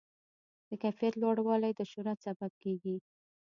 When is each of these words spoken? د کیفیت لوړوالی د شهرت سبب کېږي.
د 0.69 0.71
کیفیت 0.83 1.13
لوړوالی 1.21 1.71
د 1.75 1.81
شهرت 1.91 2.17
سبب 2.25 2.51
کېږي. 2.63 2.95